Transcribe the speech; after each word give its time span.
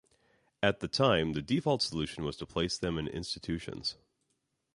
At 0.63 0.79
the 0.79 0.87
time 0.87 1.33
the 1.33 1.43
default 1.43 1.83
solution 1.83 2.23
was 2.23 2.35
to 2.37 2.47
place 2.47 2.75
them 2.75 2.97
in 2.97 3.05
institutions. 3.07 3.97